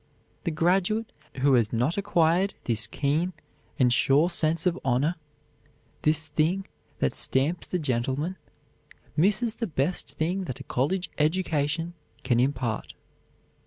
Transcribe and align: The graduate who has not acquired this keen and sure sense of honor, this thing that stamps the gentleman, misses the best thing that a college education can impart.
The 0.45 0.49
graduate 0.49 1.11
who 1.41 1.53
has 1.53 1.71
not 1.71 1.95
acquired 1.95 2.55
this 2.63 2.87
keen 2.87 3.33
and 3.77 3.93
sure 3.93 4.31
sense 4.31 4.65
of 4.65 4.79
honor, 4.83 5.13
this 6.01 6.25
thing 6.25 6.65
that 6.97 7.13
stamps 7.13 7.67
the 7.67 7.77
gentleman, 7.77 8.35
misses 9.15 9.53
the 9.57 9.67
best 9.67 10.13
thing 10.13 10.45
that 10.45 10.59
a 10.59 10.63
college 10.63 11.11
education 11.19 11.93
can 12.23 12.39
impart. 12.39 12.95